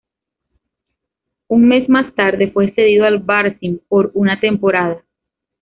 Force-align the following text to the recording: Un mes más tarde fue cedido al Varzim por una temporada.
Un 1.47 1.67
mes 1.67 1.87
más 1.87 2.15
tarde 2.15 2.49
fue 2.51 2.71
cedido 2.73 3.05
al 3.05 3.19
Varzim 3.19 3.77
por 3.87 4.09
una 4.15 4.39
temporada. 4.39 5.03